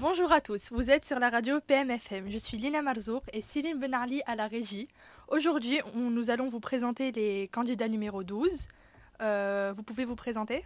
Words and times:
Bonjour 0.00 0.30
à 0.30 0.40
tous, 0.40 0.70
vous 0.70 0.92
êtes 0.92 1.04
sur 1.04 1.18
la 1.18 1.28
radio 1.28 1.60
PMFM. 1.60 2.30
Je 2.30 2.38
suis 2.38 2.56
Lina 2.56 2.82
Marzouk 2.82 3.24
et 3.32 3.42
Céline 3.42 3.80
Benarli 3.80 4.22
à 4.26 4.36
la 4.36 4.46
régie. 4.46 4.86
Aujourd'hui, 5.26 5.80
nous 5.92 6.30
allons 6.30 6.48
vous 6.48 6.60
présenter 6.60 7.10
les 7.10 7.48
candidats 7.48 7.88
numéro 7.88 8.22
12. 8.22 8.68
Euh, 9.20 9.74
vous 9.76 9.82
pouvez 9.82 10.04
vous 10.04 10.14
présenter? 10.14 10.64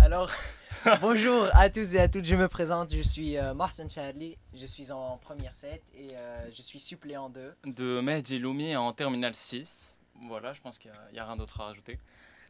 Alors, 0.00 0.32
bonjour 1.00 1.48
à 1.52 1.70
tous 1.70 1.94
et 1.94 2.00
à 2.00 2.08
toutes, 2.08 2.24
je 2.24 2.34
me 2.34 2.48
présente, 2.48 2.92
je 2.92 3.02
suis 3.02 3.38
euh, 3.38 3.54
Marcin 3.54 3.88
Chadley, 3.88 4.36
je 4.52 4.66
suis 4.66 4.90
en 4.90 5.16
première 5.18 5.54
7 5.54 5.80
et 5.94 6.08
euh, 6.16 6.50
je 6.50 6.60
suis 6.60 6.80
suppléant 6.80 7.30
2. 7.30 7.54
De 7.66 8.00
Mehdi 8.00 8.40
Loumi 8.40 8.74
en 8.74 8.92
terminale 8.92 9.36
6. 9.36 9.94
Voilà, 10.22 10.52
je 10.52 10.60
pense 10.60 10.78
qu'il 10.78 10.90
n'y 11.12 11.20
a, 11.20 11.24
rien 11.24 11.36
d'autre 11.36 11.60
à 11.60 11.66
rajouter. 11.66 12.00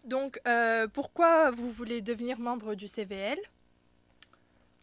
Donc, 0.05 0.41
euh, 0.47 0.87
pourquoi 0.87 1.51
vous 1.51 1.71
voulez 1.71 2.03
devenir 2.03 2.39
membre 2.39 2.75
du 2.75 2.89
CVL 2.89 3.39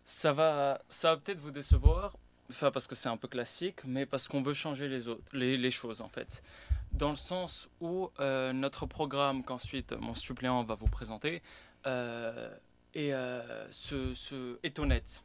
Ça 0.04 0.34
va, 0.34 0.82
ça 0.90 1.12
va 1.12 1.18
peut-être 1.18 1.40
vous 1.40 1.52
décevoir, 1.52 2.18
enfin 2.50 2.72
parce 2.72 2.88
que 2.88 2.96
c'est 2.96 3.10
un 3.10 3.18
peu 3.18 3.28
classique, 3.28 3.84
mais 3.86 4.06
parce 4.06 4.28
qu'on 4.28 4.42
veut 4.42 4.54
changer 4.54 4.88
les, 4.88 5.08
autres, 5.08 5.36
les, 5.36 5.72
choses 5.72 6.02
en 6.02 6.10
fait. 6.10 6.42
Dans 6.92 7.12
le 7.12 7.16
sens 7.16 7.70
où 7.80 8.10
euh, 8.20 8.52
notre 8.52 8.86
programme, 8.86 9.44
qu'ensuite 9.44 9.94
mon 9.94 10.16
suppléant 10.16 10.64
va 10.64 10.76
vous 10.76 10.88
présenter, 10.88 11.42
euh, 11.86 12.54
est, 12.94 13.14
est 14.64 14.80
honnête 14.80 15.24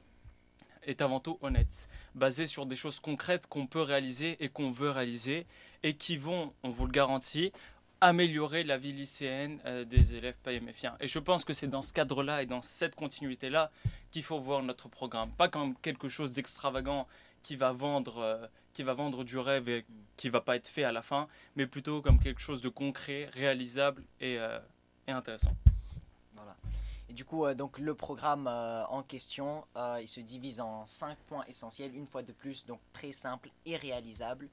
est 0.87 1.03
avant 1.03 1.21
tout 1.21 1.39
honnête, 1.43 1.89
basé 2.15 2.47
sur 2.47 2.67
des 2.67 2.77
choses 2.77 3.01
concrètes 3.01 3.47
qu'on 3.49 3.67
peut 3.67 3.83
réaliser 3.83 4.37
et 4.43 4.49
qu'on 4.49 4.71
veut 4.71 4.91
réaliser, 4.91 5.47
et 5.83 5.95
qui 5.95 6.17
vont, 6.17 6.55
on 6.63 6.71
vous 6.71 6.87
le 6.87 6.93
garantit, 6.93 7.53
améliorer 8.01 8.65
la 8.65 8.77
vie 8.77 8.93
lycéenne 8.93 9.59
euh, 9.65 9.85
des 9.85 10.17
élèves 10.17 10.37
PMFiens. 10.43 10.97
Et 11.01 11.09
je 11.09 11.19
pense 11.19 11.45
que 11.45 11.53
c'est 11.53 11.67
dans 11.67 11.83
ce 11.83 11.93
cadre-là 11.93 12.43
et 12.43 12.47
dans 12.47 12.63
cette 12.63 12.95
continuité-là 12.95 13.71
qu'il 14.11 14.23
faut 14.23 14.39
voir 14.41 14.63
notre 14.63 14.89
programme. 14.89 15.31
Pas 15.33 15.49
comme 15.49 15.75
quelque 15.77 16.09
chose 16.09 16.33
d'extravagant 16.33 17.07
qui 17.43 17.57
va 17.57 17.73
vendre, 17.73 18.19
euh, 18.19 18.47
qui 18.73 18.83
va 18.83 18.93
vendre 18.95 19.25
du 19.25 19.39
rêve 19.39 19.69
et 19.69 19.87
qui 20.17 20.29
va 20.29 20.41
pas 20.41 20.57
être 20.57 20.69
fait 20.69 20.85
à 20.85 20.93
la 20.93 21.03
fin, 21.03 21.29
mais 21.55 21.67
plutôt 21.67 22.03
comme 22.03 22.19
quelque 22.19 22.41
chose 22.41 22.61
de 22.61 22.69
concret, 22.69 23.31
réalisable 23.33 24.05
et, 24.21 24.39
euh, 24.39 24.59
et 25.07 25.13
intéressant. 25.13 25.57
Voilà. 26.35 26.57
Et 27.09 27.15
du 27.15 27.25
coup, 27.25 27.47
donc 27.55 27.79
le 27.79 27.95
programme 27.95 28.49
en 28.49 29.03
question, 29.05 29.65
il 30.01 30.09
se 30.09 30.21
divise 30.21 30.61
en 30.61 30.85
cinq 30.87 31.17
points 31.29 31.45
essentiels, 31.47 31.95
une 31.95 32.07
fois 32.07 32.25
de 32.25 32.33
plus, 32.33 32.67
donc 32.67 32.81
très 32.93 33.13
simple 33.13 33.51
et 33.65 33.77
réalisable. 33.77 34.49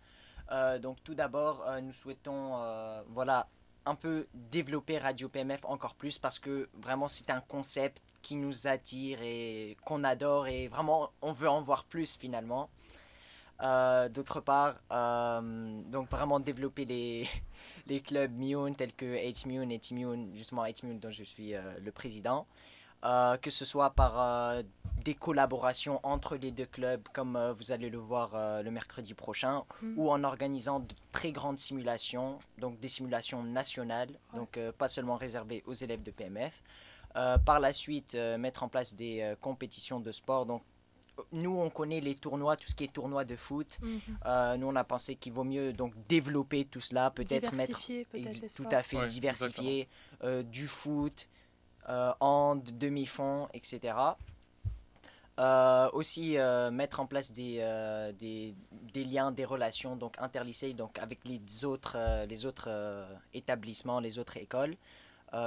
Euh, 0.52 0.80
donc 0.80 0.97
tout 1.03 1.16
d'abord, 1.16 1.66
euh, 1.67 1.81
nous 1.81 1.94
souhaitons 1.94 2.58
euh, 2.58 3.02
voilà, 3.09 3.47
un 3.86 3.95
peu 3.95 4.27
développer 4.33 4.97
Radio 4.97 5.30
PMF 5.30 5.61
encore 5.66 5.95
plus 5.95 6.19
parce 6.19 6.39
que 6.39 6.69
vraiment 6.73 7.08
c'est 7.08 7.30
un 7.30 7.41
concept 7.41 8.02
qui 8.22 8.35
nous 8.35 8.67
attire 8.67 9.19
et 9.22 9.77
qu'on 9.85 10.03
adore 10.03 10.47
et 10.47 10.67
vraiment 10.67 11.11
on 11.22 11.31
veut 11.31 11.50
en 11.50 11.61
voir 11.61 11.83
plus 11.85 12.17
finalement. 12.17 12.69
D'autre 14.09 14.41
part, 14.41 14.75
donc 14.89 16.09
vraiment 16.09 16.41
développer 16.41 16.83
les, 16.83 17.30
les 17.88 18.02
clubs 18.02 18.33
Mune 18.33 18.75
tels 18.75 18.91
que 18.91 19.05
H-Mune 19.05 19.72
et 19.72 19.80
T-Mune, 19.80 20.31
justement 20.35 20.66
H-Mune 20.66 21.00
dont 21.00 21.11
je 21.11 21.23
suis 21.23 21.53
le 21.53 21.91
président. 21.91 22.45
Que 23.02 23.50
ce 23.50 23.63
soit 23.63 23.91
par 23.91 24.63
des 25.04 25.14
collaborations 25.14 26.00
entre 26.04 26.36
les 26.36 26.52
deux 26.52 26.66
clubs, 26.66 27.02
comme 27.14 27.36
euh, 27.36 27.54
vous 27.54 27.72
allez 27.72 27.90
le 27.90 27.98
voir 27.98 28.32
le 28.64 28.72
mercredi 28.72 29.14
prochain, 29.14 29.64
mm. 29.82 29.98
ou 29.98 30.09
en 30.09 30.23
organisant 30.23 30.80
de 30.80 30.94
très 31.12 31.32
grandes 31.32 31.59
simulations, 31.59 32.40
donc 32.58 32.80
des 32.80 32.90
simulations 32.90 33.44
nationales, 33.44 34.09
donc 34.34 34.59
pas 34.78 34.88
seulement 34.88 35.16
réservées 35.16 35.64
aux 35.66 35.74
élèves 35.74 36.04
de 36.04 36.12
PMF. 36.12 36.64
par 37.46 37.59
la 37.59 37.74
suite, 37.74 38.16
mettre 38.16 38.64
en 38.64 38.70
place 38.70 38.96
des 38.96 39.34
compétitions 39.42 40.00
de 40.00 40.12
sport, 40.12 40.46
donc 40.46 40.64
nous, 41.31 41.59
on 41.59 41.70
connaît 41.70 42.02
les 42.02 42.16
tournois, 42.16 42.58
tout 42.58 42.68
ce 42.68 42.75
qui 42.75 42.86
est 42.86 42.94
tournoi 42.94 43.24
de 43.24 43.36
foot. 43.36 43.78
Mm-hmm. 43.84 44.58
nous, 44.58 44.68
on 44.68 44.75
a 44.75 44.84
pensé 44.84 45.16
qu'il 45.16 45.31
vaut 45.34 45.44
mieux 45.44 45.72
donc 45.72 45.94
développer 46.08 46.66
tout 46.66 46.81
cela, 46.81 47.12
peut-être 47.12 47.53
mettre 47.56 47.80
tout 48.56 48.68
à 48.72 48.81
fait 48.81 49.06
diversifier 49.08 49.88
du 50.46 50.68
foot, 50.68 51.28
euh, 51.90 52.13
en 52.22 52.56
demi-fond, 52.56 53.50
etc. 53.53 53.94
Euh, 55.39 55.89
aussi 55.94 56.38
euh, 56.38 56.69
mettre 56.69 56.99
en 56.99 57.07
place 57.07 57.33
des, 57.33 57.57
des, 58.19 58.53
des, 58.94 59.03
liens, 59.03 59.31
des 59.31 59.45
relations 59.45 59.95
donc 59.95 60.16
interlycées 60.19 60.75
donc 60.75 60.99
avec 60.99 61.21
les 61.25 61.66
autres, 61.66 61.97
les 62.27 62.45
autres 62.45 62.69
établissements, 63.33 63.99
les 63.99 64.19
autres 64.19 64.38
écoles. 64.38 64.75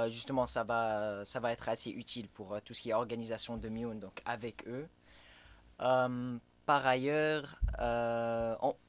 justement, 0.09 0.45
ça 0.45 0.65
va, 0.65 1.23
ça 1.23 1.39
va 1.39 1.53
être 1.53 1.69
assez 1.69 1.89
utile 1.91 2.27
pour 2.27 2.57
tout 2.65 2.73
ce 2.73 2.81
qui 2.81 2.89
est 2.89 2.93
organisation 2.93 3.55
de 3.55 3.69
Mion, 3.69 3.95
donc 3.95 4.21
avec 4.25 4.67
eux. 4.67 4.87
par 5.77 6.85
ailleurs, 6.85 7.61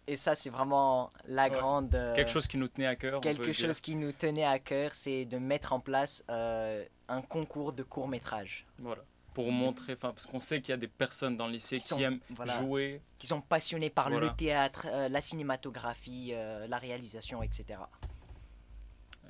et 0.09 0.17
ça 0.17 0.35
c'est 0.35 0.51
vraiment 0.51 1.11
la 1.27 1.49
grande... 1.49 1.93
quelque 2.17 2.31
chose 2.33 2.49
qui 2.49 2.57
nous 2.57 2.67
tenait 2.67 2.89
à 2.89 2.97
cœur. 2.97 3.21
Quelque 3.21 3.53
chose 3.53 3.81
qui 3.81 3.95
nous 3.95 4.11
tenait 4.11 4.45
à 4.45 4.59
cœur, 4.59 4.91
c'est 4.95 5.27
de 5.27 5.39
mettre 5.39 5.73
en 5.73 5.79
place 5.79 6.25
un 6.29 7.23
concours 7.29 7.73
de 7.73 7.85
court 7.85 8.09
métrage. 8.09 8.67
Voilà. 8.79 9.05
Pour 9.39 9.53
montrer, 9.53 9.95
parce 9.95 10.27
qu'on 10.27 10.41
sait 10.41 10.61
qu'il 10.61 10.71
y 10.71 10.75
a 10.75 10.77
des 10.77 10.89
personnes 10.89 11.37
dans 11.37 11.47
le 11.47 11.53
lycée 11.53 11.79
qui, 11.79 12.03
aiment 12.03 12.19
jouer. 12.59 13.01
Qui 13.21 13.29
sont 13.29 13.41
passionnés 13.41 13.89
par 13.89 14.11
le 14.11 14.31
théâtre, 14.31 14.89
euh, 14.91 15.09
la 15.09 15.21
cinématographie, 15.21 16.31
euh, 16.33 16.67
la 16.67 16.77
réalisation, 16.77 17.41
etc. 17.45 17.79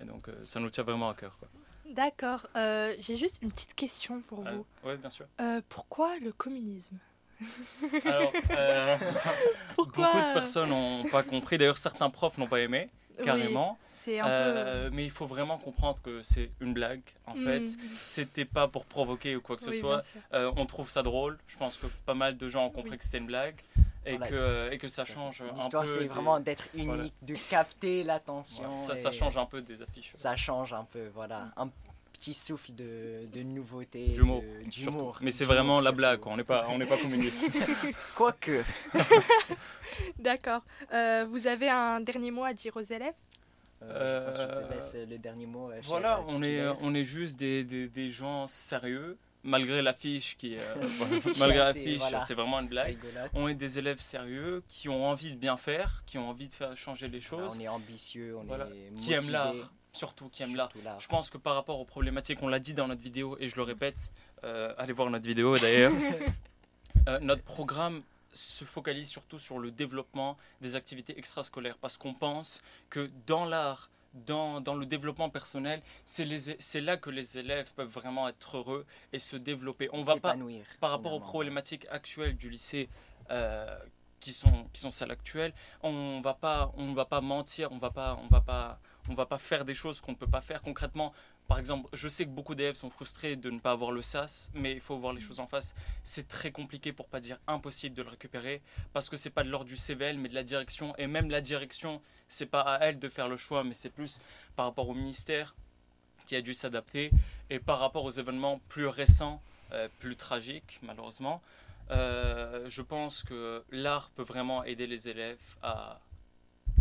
Et 0.00 0.06
donc 0.06 0.30
euh, 0.30 0.46
ça 0.46 0.60
nous 0.60 0.70
tient 0.70 0.82
vraiment 0.82 1.10
à 1.10 1.14
cœur. 1.14 1.38
D'accord. 1.90 2.46
J'ai 2.54 3.16
juste 3.16 3.40
une 3.42 3.52
petite 3.52 3.74
question 3.74 4.22
pour 4.22 4.40
vous. 4.40 4.64
oui, 4.82 4.96
bien 4.96 5.10
sûr. 5.10 5.26
pourquoi 5.68 6.18
le 6.20 6.32
communisme? 6.32 6.96
Alors, 8.06 8.32
pourquoi? 9.76 10.06
beaucoup 10.06 10.26
de 10.26 10.32
personnes 10.32 10.70
n'ont 10.70 11.04
pas 11.10 11.22
compris. 11.22 11.58
D'ailleurs, 11.58 11.76
certains 11.76 12.08
profs 12.08 12.38
n'ont 12.38 12.48
pas 12.48 12.60
aimé 12.60 12.88
carrément. 13.22 13.78
Euh, 14.08 14.90
mais 14.92 15.04
il 15.04 15.10
faut 15.10 15.26
vraiment 15.26 15.58
comprendre 15.58 16.00
que 16.02 16.22
c'est 16.22 16.50
une 16.60 16.72
blague, 16.72 17.02
en 17.26 17.34
mm. 17.34 17.44
fait. 17.44 17.76
C'était 18.04 18.44
pas 18.44 18.68
pour 18.68 18.86
provoquer 18.86 19.36
ou 19.36 19.40
quoi 19.40 19.56
que 19.56 19.62
ce 19.62 19.72
soit. 19.72 20.02
Euh, 20.32 20.52
on 20.56 20.66
trouve 20.66 20.88
ça 20.88 21.02
drôle. 21.02 21.38
Je 21.46 21.56
pense 21.56 21.76
que 21.76 21.86
pas 22.06 22.14
mal 22.14 22.36
de 22.36 22.48
gens 22.48 22.66
ont 22.66 22.70
compris 22.70 22.98
que 22.98 23.04
c'était 23.04 23.18
une 23.18 23.26
blague. 23.26 23.56
Et, 24.06 24.16
que, 24.16 24.72
et 24.72 24.78
que 24.78 24.88
ça 24.88 25.04
change 25.04 25.42
un 25.42 25.48
peu. 25.48 25.54
L'histoire, 25.56 25.86
c'est 25.86 26.06
vraiment 26.06 26.40
d'être 26.40 26.68
unique, 26.72 27.12
de 27.20 27.34
capter 27.50 28.04
l'attention. 28.04 28.78
ça, 28.78 28.96
ça 28.96 29.10
change 29.10 29.36
un 29.36 29.44
peu 29.44 29.60
des 29.60 29.82
affiches. 29.82 30.10
Ça 30.12 30.34
change 30.34 30.72
un 30.72 30.84
peu, 30.84 31.10
voilà. 31.14 31.50
Un 31.58 31.68
petit 32.18 32.34
souffle 32.34 32.74
de, 32.74 33.26
de 33.32 33.42
nouveauté. 33.42 34.08
D'humour. 34.08 35.18
Mais 35.22 35.30
c'est 35.30 35.44
vraiment 35.44 35.80
la 35.80 35.92
blague, 35.92 36.26
On 36.26 36.36
n'est 36.36 36.44
pas, 36.44 36.66
on 36.68 36.78
pas 36.78 36.96
communiste. 36.96 37.50
Quoique. 38.16 38.62
D'accord. 40.18 40.62
Euh, 40.92 41.26
vous 41.30 41.46
avez 41.46 41.68
un 41.68 42.00
dernier 42.00 42.30
mot 42.30 42.44
à 42.44 42.52
dire 42.52 42.76
aux 42.76 42.82
élèves 42.82 43.14
euh, 43.80 44.32
je, 44.32 44.66
te 44.66 44.74
laisse 44.74 44.96
le 45.08 45.18
dernier 45.18 45.46
mot. 45.46 45.70
Euh, 45.70 45.80
voilà, 45.84 46.24
on 46.30 46.42
est, 46.42 46.66
on 46.80 46.94
est 46.94 47.04
juste 47.04 47.38
des, 47.38 47.62
des, 47.62 47.86
des 47.86 48.10
gens 48.10 48.48
sérieux 48.48 49.16
malgré 49.44 49.82
l'affiche 49.82 50.36
qui 50.36 50.56
malgré 51.38 51.58
l'affiche 51.58 52.02
c'est 52.20 52.34
vraiment 52.34 52.58
une 52.58 52.66
blague 52.66 52.98
on 53.34 53.46
est 53.46 53.54
des 53.54 53.78
élèves 53.78 54.00
sérieux 54.00 54.64
qui 54.66 54.88
ont 54.88 55.06
envie 55.06 55.36
de 55.36 55.38
bien 55.38 55.56
faire 55.56 56.02
qui 56.06 56.18
ont 56.18 56.28
envie 56.28 56.48
de 56.48 56.54
faire 56.54 56.76
changer 56.76 57.06
les 57.06 57.20
choses 57.20 57.56
on 57.56 57.62
est 57.62 57.68
ambitieux 57.68 58.36
on 58.36 58.42
est 58.42 58.58
motivé. 58.58 58.94
qui 58.96 59.12
aiment 59.12 59.30
l'art 59.30 59.54
surtout 59.98 60.28
qui 60.28 60.42
aiment 60.42 60.56
l'art. 60.56 60.70
je 60.98 61.08
pense 61.08 61.30
que 61.30 61.38
par 61.38 61.54
rapport 61.54 61.80
aux 61.80 61.84
problématiques 61.84 62.42
on 62.42 62.48
l'a 62.48 62.58
dit 62.58 62.74
dans 62.74 62.88
notre 62.88 63.02
vidéo 63.02 63.36
et 63.40 63.48
je 63.48 63.56
le 63.56 63.62
répète 63.62 64.12
allez 64.42 64.92
voir 64.92 65.10
notre 65.10 65.26
vidéo 65.26 65.58
d'ailleurs. 65.58 65.92
Notre 67.22 67.42
programme 67.42 68.02
se 68.32 68.64
focalise 68.64 69.08
surtout 69.08 69.38
sur 69.38 69.58
le 69.58 69.70
développement 69.70 70.36
des 70.60 70.76
activités 70.76 71.18
extrascolaires 71.18 71.78
parce 71.78 71.96
qu'on 71.96 72.14
pense 72.14 72.62
que 72.90 73.10
dans 73.26 73.44
l'art, 73.44 73.90
dans, 74.14 74.60
dans, 74.60 74.74
le 74.74 74.86
développement 74.86 75.30
personnel, 75.30 75.82
c'est 76.04 76.80
là 76.80 76.96
que 76.96 77.10
les 77.10 77.38
élèves 77.38 77.70
peuvent 77.76 77.88
vraiment 77.88 78.28
être 78.28 78.56
heureux 78.56 78.86
et 79.12 79.18
se 79.18 79.36
développer. 79.36 79.88
On 79.92 80.00
va 80.00 80.16
pas, 80.16 80.36
par 80.80 80.90
rapport 80.90 81.12
aux 81.12 81.20
problématiques 81.20 81.86
actuelles 81.90 82.36
du 82.36 82.50
lycée, 82.50 82.88
euh, 83.30 83.78
qui 84.20 84.32
sont 84.32 84.64
qui 84.72 84.80
sont 84.80 84.90
celles 84.90 85.12
actuelles, 85.12 85.52
on 85.82 86.20
va 86.20 86.34
pas 86.34 86.72
on 86.76 86.92
va 86.92 87.04
pas 87.04 87.20
mentir, 87.20 87.70
on 87.70 87.78
va 87.78 87.90
pas 87.90 88.18
on 88.22 88.26
va 88.26 88.40
pas 88.40 88.80
on 89.08 89.14
va 89.14 89.26
pas 89.26 89.38
faire 89.38 89.64
des 89.64 89.74
choses 89.74 90.00
qu'on 90.00 90.12
ne 90.12 90.16
peut 90.16 90.26
pas 90.26 90.40
faire 90.40 90.62
concrètement. 90.62 91.12
Par 91.46 91.58
exemple, 91.58 91.88
je 91.94 92.08
sais 92.08 92.24
que 92.24 92.30
beaucoup 92.30 92.54
d'élèves 92.54 92.74
sont 92.74 92.90
frustrés 92.90 93.36
de 93.36 93.50
ne 93.50 93.58
pas 93.58 93.72
avoir 93.72 93.90
le 93.90 94.02
SAS, 94.02 94.50
mais 94.54 94.72
il 94.72 94.80
faut 94.80 94.98
voir 94.98 95.14
les 95.14 95.20
choses 95.20 95.40
en 95.40 95.46
face. 95.46 95.74
C'est 96.04 96.28
très 96.28 96.52
compliqué, 96.52 96.92
pour 96.92 97.08
pas 97.08 97.20
dire 97.20 97.38
impossible, 97.46 97.94
de 97.94 98.02
le 98.02 98.10
récupérer 98.10 98.60
parce 98.92 99.08
que 99.08 99.16
c'est 99.16 99.30
pas 99.30 99.44
de 99.44 99.48
l'ordre 99.48 99.66
du 99.66 99.76
CVL, 99.76 100.18
mais 100.18 100.28
de 100.28 100.34
la 100.34 100.42
direction. 100.42 100.94
Et 100.96 101.06
même 101.06 101.30
la 101.30 101.40
direction, 101.40 102.02
c'est 102.28 102.46
pas 102.46 102.60
à 102.60 102.84
elle 102.84 102.98
de 102.98 103.08
faire 103.08 103.28
le 103.28 103.36
choix, 103.36 103.64
mais 103.64 103.74
c'est 103.74 103.90
plus 103.90 104.20
par 104.56 104.66
rapport 104.66 104.88
au 104.88 104.94
ministère 104.94 105.54
qui 106.26 106.36
a 106.36 106.42
dû 106.42 106.52
s'adapter 106.52 107.10
et 107.48 107.58
par 107.58 107.78
rapport 107.78 108.04
aux 108.04 108.10
événements 108.10 108.60
plus 108.68 108.86
récents, 108.86 109.40
euh, 109.72 109.88
plus 109.98 110.16
tragiques, 110.16 110.78
malheureusement. 110.82 111.40
Euh, 111.90 112.68
je 112.68 112.82
pense 112.82 113.22
que 113.22 113.64
l'art 113.70 114.10
peut 114.10 114.22
vraiment 114.22 114.62
aider 114.64 114.86
les 114.86 115.08
élèves 115.08 115.40
à, 115.62 115.98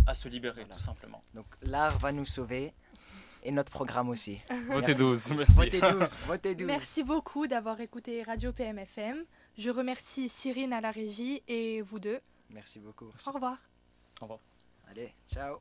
à 0.08 0.14
se 0.14 0.28
libérer, 0.30 0.66
tout 0.66 0.80
simplement. 0.80 1.24
Donc 1.34 1.46
l'art 1.62 1.98
va 2.00 2.12
nous 2.12 2.26
sauver. 2.26 2.74
Et 3.44 3.52
notre 3.52 3.72
programme 3.72 4.10
aussi. 4.10 4.40
Votez 4.70 4.96
12, 4.98 5.32
merci. 5.34 5.54
Votez 5.54 5.80
12, 5.80 6.18
votez 6.26 6.56
12. 6.56 6.68
Merci 6.76 7.04
beaucoup 7.04 7.48
d'avoir 7.48 7.80
écouté 7.80 8.22
Radio 8.24 8.52
PMFM. 8.52 9.24
Je 9.58 9.70
remercie 9.70 10.28
Cyrine 10.28 10.74
à 10.74 10.82
la 10.82 10.92
régie 10.92 11.44
et 11.48 11.82
vous 11.82 12.00
deux. 12.00 12.20
Merci 12.50 12.80
beaucoup. 12.80 13.12
Au 13.26 13.32
revoir. 13.32 13.58
Au 14.20 14.26
revoir. 14.26 14.40
Allez, 14.90 15.14
ciao. 15.30 15.60